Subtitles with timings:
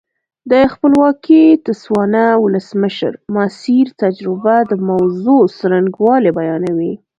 [0.51, 6.93] د خپلواکې تسوانا ولسمشر ماسیر تجربه د موضوع څرنګوالی بیانوي.